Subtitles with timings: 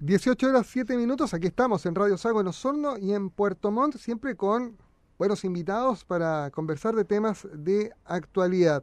[0.00, 3.98] 18 horas 7 minutos, aquí estamos en Radio Sago en Osorno y en Puerto Montt,
[3.98, 4.78] siempre con
[5.18, 8.82] buenos invitados para conversar de temas de actualidad.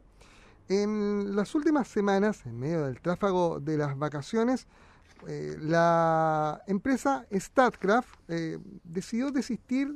[0.68, 4.68] En las últimas semanas, en medio del tráfago de las vacaciones,
[5.26, 9.92] eh, la empresa Statcraft eh, decidió desistir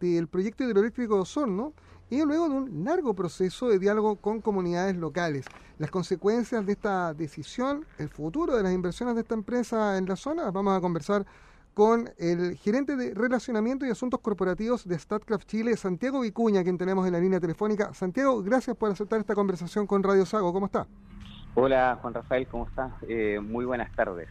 [0.00, 1.72] del proyecto hidroeléctrico de Osorno
[2.10, 5.46] y luego de un largo proceso de diálogo con comunidades locales.
[5.78, 10.16] Las consecuencias de esta decisión, el futuro de las inversiones de esta empresa en la
[10.16, 11.26] zona, vamos a conversar
[11.74, 17.04] con el gerente de Relacionamiento y Asuntos Corporativos de StatCraft Chile, Santiago Vicuña, quien tenemos
[17.06, 17.92] en la línea telefónica.
[17.92, 20.52] Santiago, gracias por aceptar esta conversación con Radio Sago.
[20.52, 20.86] ¿Cómo está?
[21.56, 22.92] Hola, Juan Rafael, ¿cómo estás?
[23.08, 24.28] Eh, muy buenas tardes.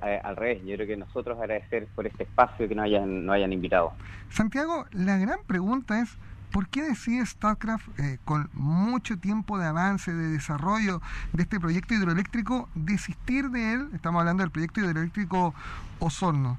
[0.00, 3.52] al revés, yo creo que nosotros agradecer por este espacio que nos hayan, nos hayan
[3.52, 3.92] invitado.
[4.30, 6.16] Santiago, la gran pregunta es,
[6.52, 11.00] ¿Por qué decide StarCraft, eh, con mucho tiempo de avance, de desarrollo
[11.32, 13.88] de este proyecto hidroeléctrico, desistir de él?
[13.94, 15.54] Estamos hablando del proyecto hidroeléctrico
[15.98, 16.58] Osorno.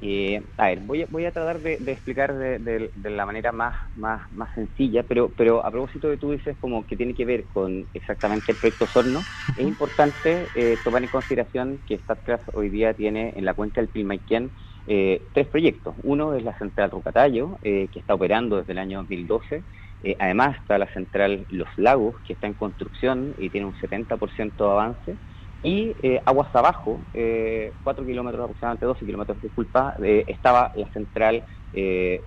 [0.00, 4.30] Eh, a ver, voy a, voy a tratar de, explicar de, la manera más, más,
[4.32, 7.84] más sencilla, pero, pero a propósito de tú dices como que tiene que ver con
[7.94, 9.20] exactamente el proyecto Osorno,
[9.56, 13.90] es importante eh, tomar en consideración que StarCraft hoy día tiene en la cuenca del
[13.90, 14.52] Pilmaiquén
[14.90, 15.94] eh, tres proyectos.
[16.02, 19.62] Uno es la central Rucatayo, eh, que está operando desde el año 2012.
[20.02, 24.56] Eh, además está la central Los Lagos, que está en construcción y tiene un 70%
[24.56, 25.16] de avance.
[25.62, 25.94] Y
[26.24, 31.42] aguas abajo, 4 kilómetros aproximadamente, 12 kilómetros, disculpa, estaba la central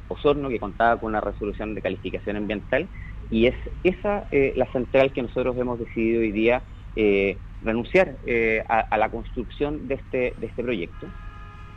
[0.09, 2.89] Osorno, que contaba con una resolución de calificación ambiental.
[3.29, 6.61] Y es esa la central que nosotros hemos decidido hoy día
[7.61, 8.17] renunciar
[8.67, 11.07] a, a, la construcción de este, de este proyecto.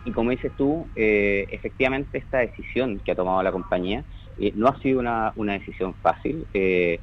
[0.05, 4.05] Y como dices tú, eh, efectivamente esta decisión que ha tomado la compañía
[4.37, 6.47] eh, no ha sido una, decisión fácil.
[6.53, 7.01] Eh,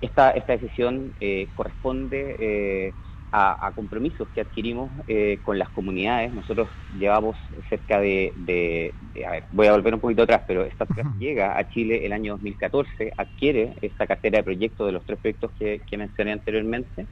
[0.00, 1.14] esta, esta decisión
[1.54, 2.94] corresponde
[3.30, 5.04] a, compromisos que adquirimos
[5.42, 6.32] con las comunidades.
[6.32, 7.36] Nosotros llevamos
[7.68, 10.86] cerca de, a ver, voy a volver un poquito atrás, pero esta
[11.18, 15.52] llega a Chile el año 2014, adquiere esta cartera de proyectos de los tres proyectos
[15.52, 17.06] que, que mencioné anteriormente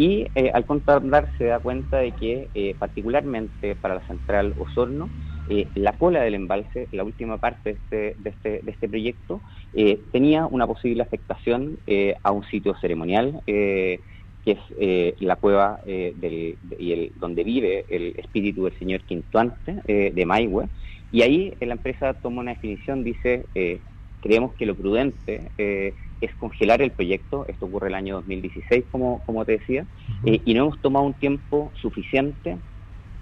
[0.00, 1.02] y eh, al contar
[1.36, 5.10] se da cuenta de que eh, particularmente para la central Osorno,
[5.50, 9.42] eh, la cola del embalse, la última parte de este, de este, de este proyecto,
[10.10, 11.78] tenía una posible afectación
[12.22, 14.00] a un sitio ceremonial, que
[14.46, 14.58] es
[15.20, 20.68] la cueva del, y el, donde vive el espíritu del señor Quintuante de Maigüe.
[21.12, 23.44] Y ahí la empresa toma una definición, dice,
[24.22, 25.50] creemos que lo prudente
[26.20, 29.86] es congelar el proyecto, esto ocurre el año 2016, como, como te decía,
[30.24, 32.58] eh, y no hemos tomado un tiempo suficiente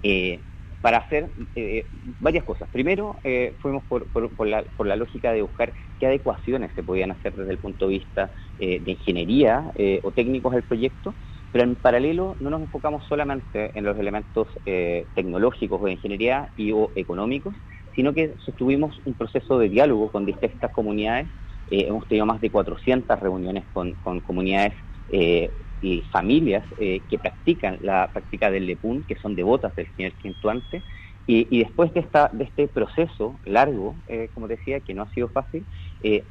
[0.03, 0.39] eh,
[0.81, 1.85] para hacer eh,
[2.19, 2.69] varias cosas.
[2.69, 3.17] Primero,
[3.59, 7.51] fuimos por, por, la, por, la, lógica de buscar qué adecuaciones se podían hacer desde
[7.51, 9.73] el punto de vista de ingeniería
[10.03, 11.13] o técnicos del proyecto,
[11.51, 16.71] pero en paralelo no nos enfocamos solamente en los elementos tecnológicos o de ingeniería y
[16.71, 17.53] o económicos,
[17.93, 21.27] sino que sostuvimos un proceso de diálogo con distintas comunidades
[21.69, 24.73] eh, hemos tenido más de 400 reuniones con, comunidades
[25.09, 30.13] eh, y familias eh, que practican la práctica del lepún, que son devotas del señor
[30.13, 30.83] Quintuante.
[31.31, 33.97] Y, después de, esta, de este proceso largo,
[34.33, 35.63] como decía, que no ha sido fácil,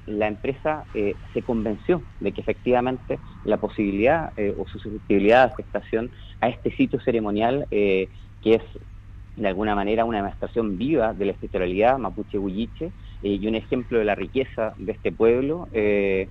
[0.07, 6.11] la empresa se convenció de que efectivamente la posibilidad o su susceptibilidad de afectación
[6.41, 8.09] a este sitio ceremonial, que
[8.43, 8.63] es
[9.39, 12.93] de alguna manera una demostración viva de la espiritualidad mapuche-huilliche, eh,
[13.23, 16.29] y un ejemplo de la riqueza de este pueblo, eh,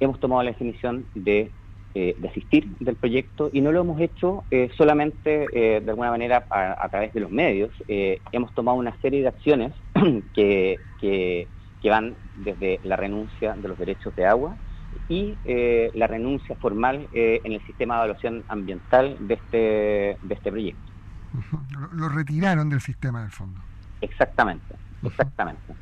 [0.00, 1.50] hemos tomado la definición de
[1.94, 4.44] eh, desistir del proyecto y no lo hemos hecho
[4.76, 7.70] solamente de alguna manera a, través de los medios.
[7.88, 9.72] hemos tomado una serie de acciones
[10.34, 11.46] que, que,
[11.90, 14.56] van desde la renuncia de los derechos de agua
[15.08, 15.34] y
[15.94, 19.58] la renuncia formal en el sistema de evaluación ambiental de este,
[20.22, 20.90] de este proyecto.
[21.92, 23.60] Lo retiraron del sistema del fondo.
[24.00, 25.74] Exactamente, exactamente.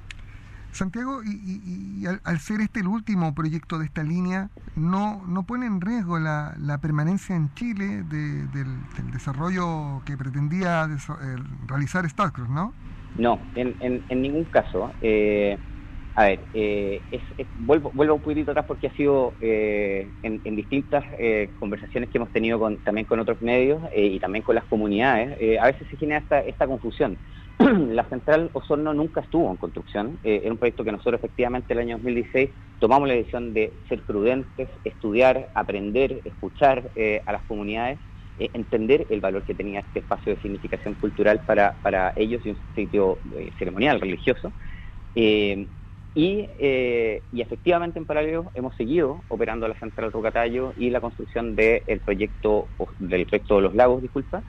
[0.72, 5.80] Santiago, y, al, ser este el último proyecto de esta línea, ¿no, no pone en
[5.80, 11.36] riesgo la, permanencia en Chile del, desarrollo que pretendía eh,
[11.66, 12.72] realizar Starcross, no?
[13.16, 14.92] No, en, en, ningún caso.
[15.00, 15.56] Eh,
[16.14, 17.00] a ver, eh,
[17.60, 21.04] vuelvo, vuelvo un poquitito atrás porque ha sido en, distintas
[21.58, 25.66] conversaciones que hemos tenido con, también con otros medios y también con las comunidades, a
[25.66, 27.16] veces se genera esta, esta confusión.
[27.88, 30.18] la central Osorno nunca estuvo en construcción.
[30.22, 34.04] Eh, era un proyecto que nosotros efectivamente el año 2016 tomamos la decisión de ser
[34.04, 37.98] prudentes, estudiar, aprender, escuchar eh, a las comunidades,
[38.36, 42.50] eh, entender el valor que tenía este espacio de significación cultural para, para ellos y
[42.50, 43.20] un sitio
[43.58, 44.52] ceremonial, religioso.
[46.14, 51.54] Y, eh, y, efectivamente en paralelo hemos seguido operando la central Rocatayo y la construcción
[51.54, 54.42] del proyecto del proyecto de los lagos, disculpa.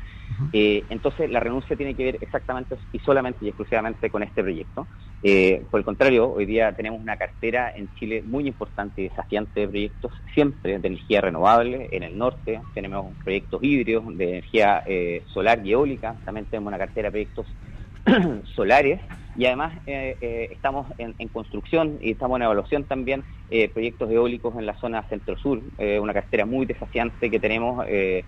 [0.54, 4.88] Eh, entonces la renuncia tiene que ver exactamente y solamente y exclusivamente con este proyecto.
[5.22, 9.60] Eh, por el contrario, hoy día tenemos una cartera en Chile muy importante y desafiante
[9.60, 11.90] de proyectos, siempre de energía renovable.
[11.92, 14.84] En el norte tenemos proyectos híbridos de energía
[15.28, 16.18] solar y eólica.
[16.26, 17.48] También tenemos una cartera de proyectos
[18.56, 19.02] solares
[19.40, 24.54] y además eh, eh, estamos en, construcción y estamos en evaluación también eh, proyectos eólicos
[24.58, 25.62] en la zona centro-sur,
[26.02, 28.26] una cartera muy desafiante que tenemos de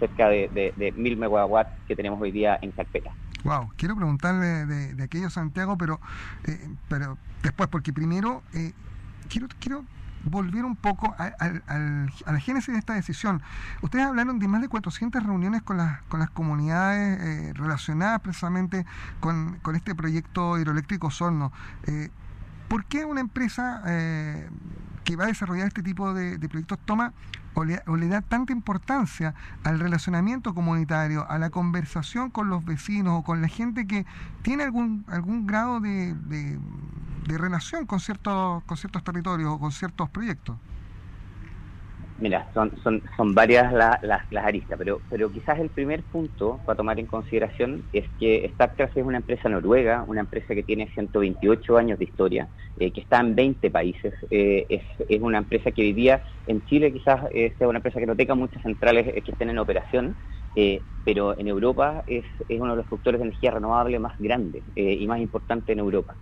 [0.00, 3.12] cerca de, de, mil megawatts que tenemos hoy día en carpeta.
[3.44, 6.00] Wow, quiero preguntarle de, aquello Santiago, pero
[6.88, 8.42] pero después porque primero
[9.28, 9.84] quiero quiero
[10.24, 11.32] volver un poco a,
[12.26, 13.42] la génesis de esta decisión.
[13.82, 18.86] Ustedes hablaron de más de 400 reuniones con las, con las comunidades eh, relacionadas precisamente
[19.20, 21.52] con, este proyecto hidroeléctrico Sorno.
[21.86, 22.10] Eh,
[22.68, 24.48] ¿Por qué una empresa eh,
[25.10, 27.12] que va a desarrollar este tipo de, proyectos toma
[27.54, 29.34] o le, da tanta importancia
[29.64, 34.06] al relacionamiento comunitario, a la conversación con los vecinos o con la gente que
[34.42, 36.14] tiene algún, algún grado de
[37.30, 40.56] de relación con ciertos, con ciertos territorios o con ciertos proyectos?
[42.20, 46.76] Mira, son, son, son varias las, las aristas, pero, pero quizás el primer punto para
[46.76, 51.78] tomar en consideración es que Statkraft es una empresa noruega, una empresa que tiene 128
[51.78, 54.12] años de historia, eh, que está en 20 países.
[54.30, 58.06] Eh, es, es, una empresa que vivía en Chile, quizás eh, sea una empresa que
[58.06, 60.14] no tenga muchas centrales que estén en operación,
[61.02, 65.06] pero en Europa es, es uno de los productores de energía renovable más grandes y
[65.06, 66.18] más importante en Europa.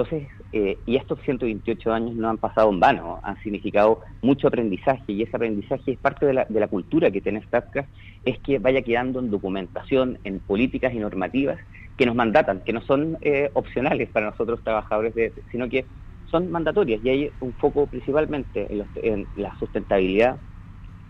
[0.00, 5.04] Entonces, eh, y estos 128 años no han pasado en vano, han significado mucho aprendizaje
[5.08, 7.90] y ese aprendizaje es parte de la, cultura que tiene Statcraft,
[8.24, 11.60] es que vaya quedando en documentación, en políticas y normativas
[11.98, 15.84] que nos mandatan, que no son eh, opcionales para nosotros trabajadores, de, sino que
[16.30, 20.40] son mandatorias y hay un foco principalmente en, en la sustentabilidad,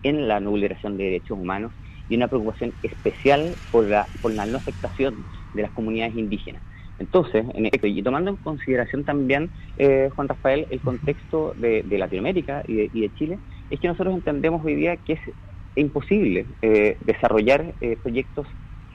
[0.03, 1.71] en la nublación de derechos humanos
[2.09, 6.61] y una preocupación especial por la, por la no afectación de las comunidades indígenas.
[6.99, 13.01] Entonces, en y tomando en consideración también, eh, Juan Rafael, el contexto de, Latinoamérica y
[13.01, 13.39] de, Chile,
[13.69, 15.21] es que nosotros entendemos hoy día que es
[15.75, 18.45] imposible eh, desarrollar eh, proyectos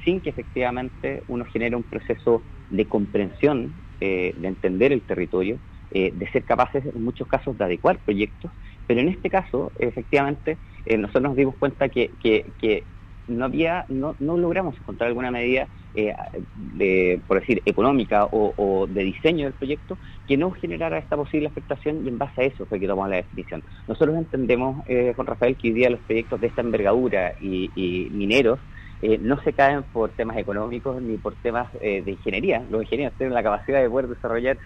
[0.05, 5.59] sin que efectivamente uno genere un proceso de comprensión, de entender el territorio,
[5.91, 8.53] de ser capaces en muchos casos de adecuar proyectos,
[8.87, 12.85] pero en este caso, efectivamente, nosotros nos dimos cuenta que, que
[13.28, 16.14] no había, no, no logramos encontrar alguna medida eh,
[16.55, 22.05] de, por decir, económica o, de diseño del proyecto que no generara esta posible afectación
[22.05, 23.62] y en base a eso fue que tomamos la definición.
[23.88, 28.61] Nosotros entendemos, eh, Juan Rafael, que hoy día los proyectos de esta envergadura y, mineros
[29.02, 32.64] eh, no se caen por temas económicos ni por temas eh, de ingeniería.
[32.70, 34.58] Los ingenieros tienen la capacidad de poder desarrollar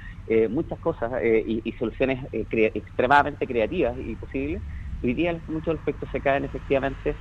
[0.49, 4.63] muchas cosas y, soluciones extremadamente creativas y posibles.
[5.03, 7.17] Hoy día muchos de los proyectos se caen efectivamente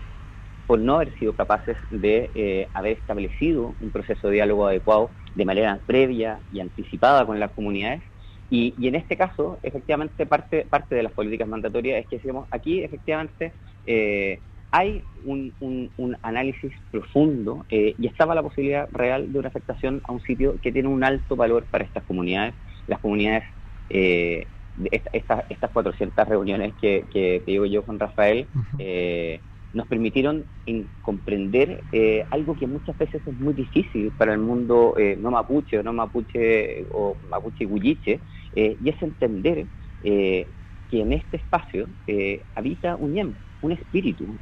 [0.70, 5.44] por no haber sido capaces de eh, haber establecido un proceso de diálogo adecuado de
[5.44, 8.04] manera previa y anticipada con las comunidades.
[8.52, 12.84] Y, en este caso, efectivamente, parte, parte de las políticas mandatorias es que decimos, aquí
[12.84, 13.52] efectivamente
[13.88, 14.38] eh,
[14.70, 15.52] hay un,
[16.22, 20.72] análisis profundo eh, y estaba la posibilidad real de una afectación a un sitio que
[20.72, 22.54] tiene un alto valor para estas comunidades.
[22.86, 23.44] Las comunidades,
[23.90, 28.46] estas 400 reuniones que, que te digo yo con Rafael,
[29.72, 30.46] nos permitieron
[31.02, 35.80] comprender eh, algo que muchas veces es muy difícil para el mundo eh, no mapuche
[35.80, 38.22] o no mapuche o mapuche guilliche,
[38.56, 39.68] eh, y es entender
[40.02, 41.90] que en este espacio
[42.56, 44.40] habita un yem, un espíritu.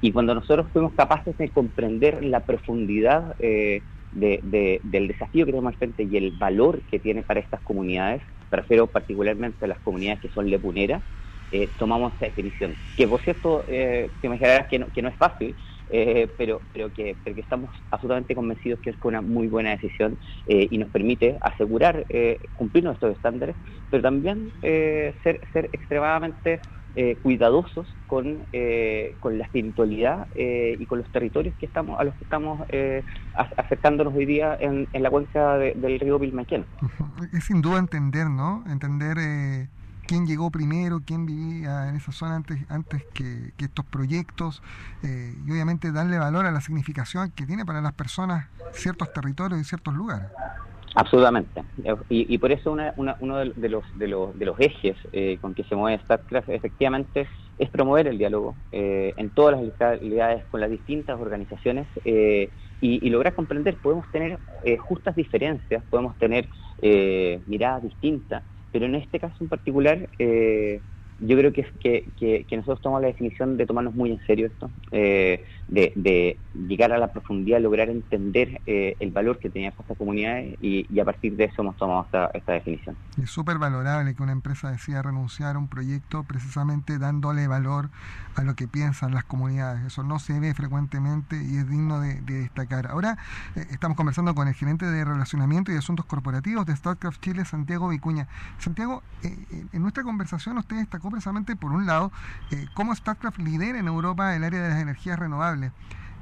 [0.00, 6.04] y cuando nosotros fuimos capaces de comprender la profundidad del desafío que tenemos al frente
[6.04, 10.48] y el valor que tiene para estas comunidades, prefiero particularmente a las comunidades que son
[10.48, 11.02] lepuneras,
[11.50, 12.74] eh, tomamos esta definición.
[12.96, 15.54] Que por cierto, eh, te imaginarás que no, que no es fácil,
[15.88, 20.18] eh, pero, pero, que, pero que estamos absolutamente convencidos que es una muy buena decisión
[20.48, 22.04] eh, y nos permite asegurar
[22.54, 23.54] cumplir nuestros estándares,
[23.90, 26.60] pero también ser, ser extremadamente
[27.22, 28.46] cuidadosos con,
[29.20, 32.66] con la espiritualidad y con los territorios que estamos a los que estamos
[33.34, 36.64] acercándonos hoy día en, en la cuenca del río Pilmaquén.
[37.32, 38.64] Es sin duda entender, ¿no?
[38.66, 39.18] Entender
[40.06, 44.62] quién llegó primero, quién vivía en esa zona antes, antes que, estos proyectos
[45.02, 49.60] eh, y obviamente darle valor a la significación que tiene para las personas ciertos territorios
[49.60, 50.28] y ciertos lugares.
[50.94, 51.62] Absolutamente.
[52.08, 55.76] Y, por eso uno de, los, de, los, de los ejes eh, con que se
[55.76, 61.20] mueve StarCraft efectivamente es promover el diálogo eh, en todas las localidades con las distintas
[61.20, 62.48] organizaciones y,
[62.80, 63.74] y, lograr comprender.
[63.76, 64.38] Podemos tener
[64.78, 66.48] justas diferencias, podemos tener
[67.46, 68.42] miradas distintas,
[68.76, 70.82] pero en este caso en particular, eh,
[71.20, 74.70] yo creo que, que, que, nosotros tomamos la definición de tomarnos muy en serio esto,
[74.90, 76.36] eh, de,
[76.68, 81.04] llegar a la profundidad, lograr entender eh, el valor que tenían estas comunidades y, a
[81.04, 82.96] partir de eso hemos tomado esta, esta definición.
[83.22, 87.90] Es súper valorable que una empresa decida renunciar a un proyecto precisamente dándole valor
[88.34, 89.84] a lo que piensan las comunidades.
[89.86, 92.88] Eso no se ve frecuentemente y es digno de, destacar.
[92.88, 93.16] Ahora
[93.54, 97.88] eh, estamos conversando con el gerente de Relacionamiento y Asuntos Corporativos de StarCraft Chile, Santiago
[97.88, 98.28] Vicuña.
[98.58, 102.12] Santiago, en nuestra conversación usted destacó precisamente, por un lado,
[102.50, 105.72] eh, cómo StarCraft lidera en Europa el área de las energías renovables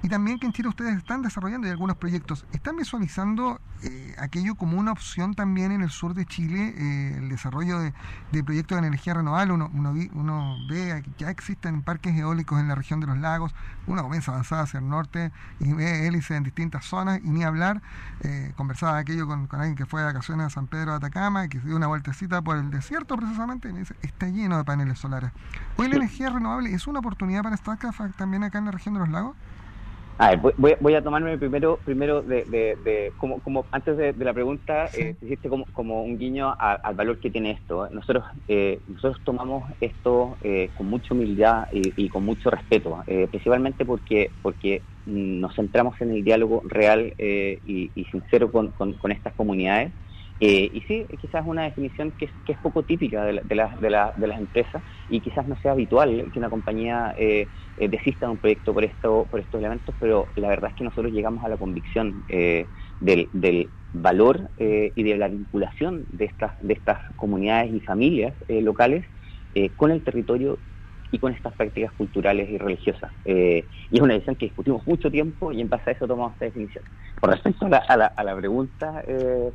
[0.05, 2.45] y también que en Chile ustedes están desarrollando algunos proyectos.
[2.53, 7.31] ¿Están visualizando eh, aquello como una opción también en el sur de Chile, eh, el
[7.31, 9.55] desarrollo de, proyectos de energía renovable?
[9.55, 13.55] Uno, uno, uno, ve que ya existen parques eólicos en la región de los lagos,
[13.87, 17.43] uno comienza a avanzar hacia el norte y ve hélices en distintas zonas y ni
[17.43, 17.81] hablar.
[18.21, 21.49] Eh, conversaba aquello con, alguien que fue de vacaciones a San Pedro de Atacama y
[21.49, 24.65] que se dio una vueltecita por el desierto precisamente y me dice, está lleno de
[24.65, 25.31] paneles solares.
[25.79, 29.01] Hoy la energía renovable es una oportunidad para StarCraft también acá en la región de
[29.01, 29.35] los lagos.
[30.19, 34.33] A ver, voy, voy, a tomarme primero, primero de, de, como, como antes de, la
[34.33, 37.89] pregunta, eh, hiciste como, como un guiño al valor que tiene esto.
[37.91, 43.85] Nosotros, eh, nosotros tomamos esto eh, con mucha humildad y, con mucho respeto, eh, principalmente
[43.85, 49.93] porque, porque nos centramos en el diálogo real y, sincero con, con estas comunidades.
[50.41, 53.41] Eh, y sí, quizás es una definición que es, que es poco típica de, de,
[53.45, 58.27] de, de, las empresas y quizás no sea habitual que una compañía eh, eh, desista
[58.27, 61.45] de un proyecto por, esto, por estos elementos, pero la verdad es que nosotros llegamos
[61.45, 67.73] a la convicción del, del, valor y de la vinculación de estas, de estas comunidades
[67.73, 69.07] y familias locales
[69.77, 70.59] con el territorio
[71.13, 73.13] y con estas prácticas culturales y religiosas.
[73.25, 76.47] y es una decisión que discutimos mucho tiempo y en base a eso tomamos esta
[76.47, 76.83] definición.
[77.21, 79.05] Por respecto a la, a la, a la pregunta,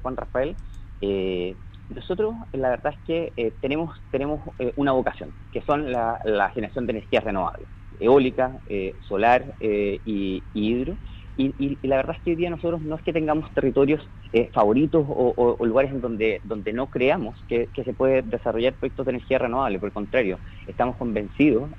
[0.01, 0.55] Juan Rafael,
[1.01, 1.55] eh,
[1.89, 6.19] nosotros la verdad es que eh, tenemos, tenemos eh, una vocación, que son la,
[6.53, 7.67] generación de energías renovables,
[7.99, 10.97] eólica, eh, solar y, hidro.
[11.35, 14.05] Y, la verdad es que hoy día nosotros no es que tengamos territorios
[14.53, 19.11] favoritos o, lugares en donde, donde no creamos que, que, se puede desarrollar proyectos de
[19.11, 21.71] energía renovable, por el contrario, estamos convencidos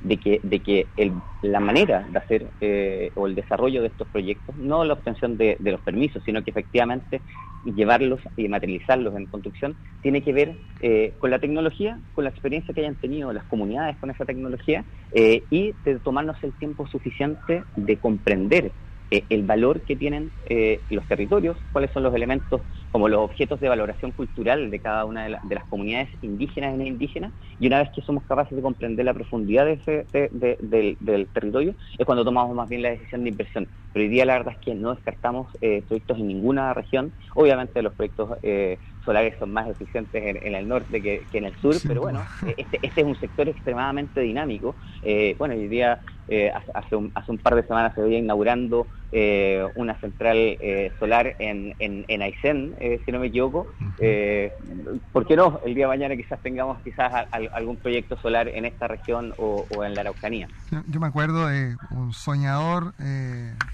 [0.00, 1.12] de que, de que el,
[1.42, 5.56] la manera de hacer eh, o el desarrollo de estos proyectos, no la obtención de,
[5.60, 7.20] los permisos, sino que efectivamente
[7.64, 12.72] llevarlos y materializarlos en construcción, tiene que ver eh, con la tecnología, con la experiencia
[12.72, 17.64] que hayan tenido las comunidades con esa tecnología eh, y de tomarnos el tiempo suficiente
[17.76, 18.72] de comprender
[19.10, 22.60] eh, el valor que tienen eh, los territorios, cuáles son los elementos
[22.92, 26.84] como los objetos de valoración cultural de cada una de, las comunidades indígenas y no
[26.84, 31.74] indígenas, y una vez que somos capaces de comprender la profundidad de ese, del, territorio,
[31.96, 33.66] es cuando tomamos más bien la decisión de inversión.
[33.94, 37.80] Pero hoy día la verdad es que no descartamos eh, proyectos en ninguna región, obviamente
[37.80, 38.38] los proyectos
[39.06, 42.22] solares son más eficientes en, el norte que, en el sur, pero bueno,
[42.58, 44.74] este, este, es un sector extremadamente dinámico.
[45.38, 46.00] bueno, hoy día
[46.74, 51.36] hace, un, hace un par de semanas se veía inaugurando eh, una central eh, solar
[51.38, 53.66] en, en, en Aysén, eh, si no me equivoco.
[53.98, 54.52] Eh,
[55.12, 55.60] ¿Por qué no?
[55.64, 59.94] El día de mañana quizás tengamos quizás algún proyecto solar en esta región o, en
[59.94, 60.48] la Araucanía.
[60.88, 62.92] Yo, me acuerdo de un soñador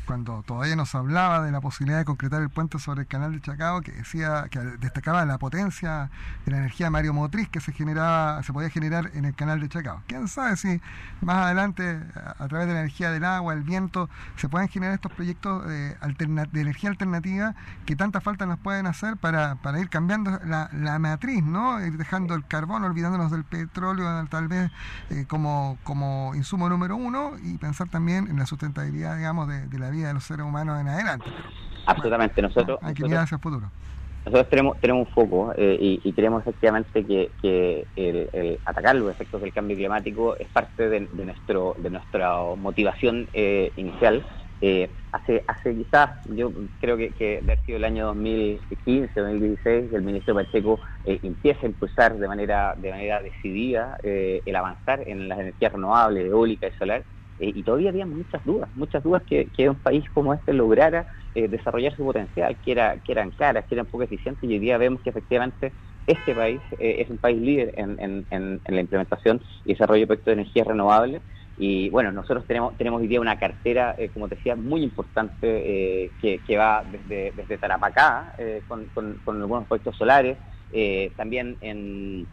[0.07, 3.41] cuando todavía nos hablaba de la posibilidad de concretar el puente sobre el canal de
[3.41, 6.11] Chacao, que decía que destacaba la potencia
[6.45, 10.03] de la energía mareomotriz que se generaba, se podía generar en el canal de Chacao.
[10.07, 10.81] ¿Quién sabe si
[11.21, 15.13] más adelante, a, través de la energía del agua, el viento, se pueden generar estos
[15.13, 17.55] proyectos proyectos de, de, energía alternativa
[17.87, 21.85] que tanta falta nos pueden hacer para, para ir cambiando la, la, matriz, ¿no?
[21.85, 24.71] Ir dejando el carbón, olvidándonos del petróleo tal vez
[25.11, 29.89] eh, como, como insumo número uno y pensar también en la sustentabilidad, digamos, de, la
[29.89, 31.27] vida de los seres humanos en adelante.
[31.87, 32.79] Absolutamente, nosotros...
[32.83, 33.71] Hay que mirar hacia el futuro
[34.27, 39.11] nosotros tenemos, tenemos un foco eh, y, y, creemos efectivamente que, que el, atacar los
[39.11, 44.25] efectos del cambio climático es parte de, nuestro de nuestra motivación eh, inicial
[44.61, 50.03] eh, hace, hace quizás, yo creo que, que de sido el año 2015, 2016, el
[50.03, 55.29] ministro Pacheco eh, empieza a impulsar de manera, de manera decidida eh, el avanzar en
[55.29, 57.07] las energías renovables, eólica y solar,
[57.39, 61.07] eh, y todavía había muchas dudas, muchas dudas que, que un país como este lograra
[61.35, 64.79] desarrollar su potencial, que, era, que eran caras, que eran poco eficientes, y hoy día
[64.79, 65.75] vemos que efectivamente
[66.07, 70.27] este país es un país líder en, en, en, la implementación y desarrollo de proyectos
[70.27, 71.23] de energías renovables,
[71.57, 75.37] y bueno, nosotros tenemos, tenemos hoy día una cartera, eh, como te decía, muy importante
[75.43, 80.39] eh, que, que, va desde, desde Tarapacá eh, con, con, algunos proyectos solares,
[81.17, 82.27] también en,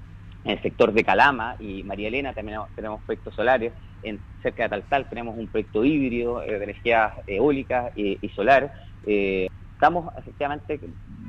[0.44, 5.08] el sector de Calama y María Elena también tenemos proyectos solares, en cerca de Taltal
[5.08, 8.74] tenemos un proyecto híbrido de energía eólica y, y solar.
[9.04, 10.80] estamos efectivamente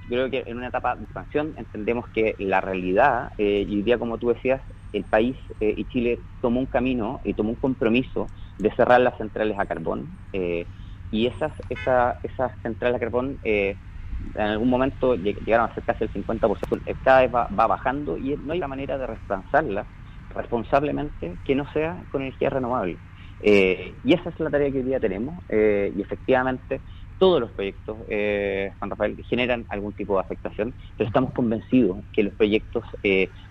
[0.08, 4.16] creo que en una etapa de expansión entendemos que la realidad, y hoy día como
[4.16, 9.00] tú decías, el país y Chile tomó un camino y tomó un compromiso de cerrar
[9.00, 10.18] las centrales a carbón.
[11.10, 13.38] y esas, esas centrales a carbón
[14.34, 18.52] en algún momento llegaron a ser casi el 50%, cada vez va, bajando y no
[18.52, 19.86] hay una manera de reemplazarla
[20.30, 22.98] responsablemente que no sea con energía renovable.
[23.40, 26.80] Eh, y esa es la tarea que hoy día tenemos eh, y efectivamente
[27.22, 32.24] todos los proyectos, eh, Juan Rafael, generan algún tipo de afectación, pero estamos convencidos que
[32.24, 32.82] los proyectos,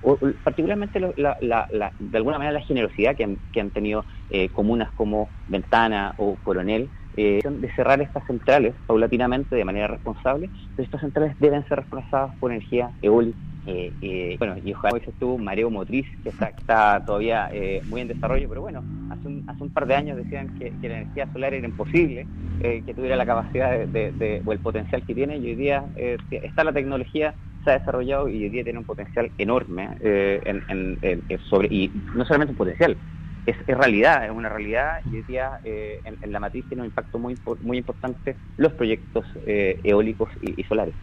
[0.02, 4.04] o, particularmente de alguna manera la generosidad que han, tenido
[4.52, 10.86] comunas como Ventana o Coronel, eh, de cerrar estas centrales paulatinamente de manera responsable, pero
[10.86, 13.38] estas centrales deben ser reemplazadas por energía eólica.
[13.68, 17.50] Eh, eh, bueno, y ojalá hoy se estuvo un mareo motriz que está, está todavía
[17.54, 20.72] eh, muy en desarrollo, pero bueno, hace un, hace un par de años decían que,
[20.82, 22.26] la energía solar era imposible,
[22.60, 25.86] que tuviera la capacidad de, o el potencial que tiene, y hoy día
[26.30, 30.98] está la tecnología, se ha desarrollado y hoy día tiene un potencial enorme en,
[31.50, 32.98] sobre, y no solamente un potencial,
[33.46, 37.18] es, realidad, es una realidad y hoy día eh, en, la matriz tiene un impacto
[37.18, 40.94] muy, muy importante los proyectos eh, eólicos y, solares.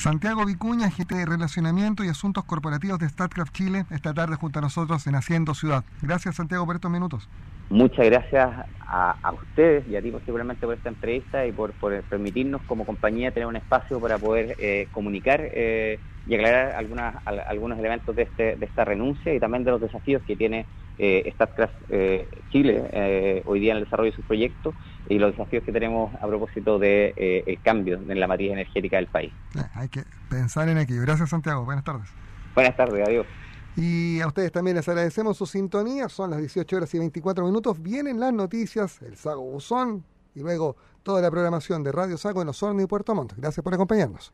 [0.00, 4.62] Santiago Vicuña, jefe de Relacionamiento y Asuntos Corporativos de StatCraft Chile, esta tarde junto a
[4.62, 5.84] nosotros en Haciendo Ciudad.
[6.00, 7.28] Gracias Santiago por estos minutos.
[7.70, 8.50] Muchas gracias
[8.80, 13.46] a, ustedes y a ti posiblemente por esta entrevista y por, permitirnos como compañía tener
[13.46, 15.48] un espacio para poder eh, comunicar
[16.26, 20.22] y aclarar algunas, algunos elementos de, este, de esta renuncia y también de los desafíos
[20.26, 20.66] que tiene
[21.02, 24.74] eh, StatCraft eh, Chile eh, hoy día en el desarrollo de sus proyectos
[25.08, 28.98] y los desafíos que tenemos a propósito del de, el cambio en la matriz energética
[28.98, 29.32] del país.
[29.74, 31.00] Hay que pensar en aquello.
[31.00, 32.08] Gracias Santiago, buenas tardes.
[32.54, 33.26] Buenas tardes, adiós.
[33.76, 36.08] Y a ustedes también les agradecemos su sintonía.
[36.08, 37.80] Son las 18 horas y 24 minutos.
[37.80, 42.48] Vienen las noticias, el Sago Buzón y luego toda la programación de Radio Sago en
[42.48, 43.34] Osorno y Puerto Montt.
[43.36, 44.32] Gracias por acompañarnos.